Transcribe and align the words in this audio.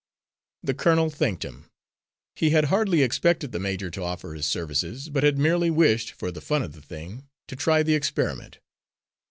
The 0.63 0.73
colonel 0.73 1.11
thanked 1.11 1.45
him. 1.45 1.69
He 2.35 2.49
had 2.49 2.65
hardly 2.73 3.03
expected 3.03 3.51
the 3.51 3.59
major 3.59 3.91
to 3.91 4.01
offer 4.01 4.33
his 4.33 4.47
services, 4.47 5.09
but 5.09 5.21
had 5.21 5.37
merely 5.37 5.69
wished, 5.69 6.13
for 6.13 6.31
the 6.31 6.41
fun 6.41 6.63
of 6.63 6.73
the 6.73 6.81
thing, 6.81 7.27
to 7.49 7.55
try 7.55 7.83
the 7.83 7.93
experiment. 7.93 8.57